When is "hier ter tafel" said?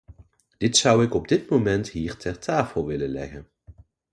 1.89-2.85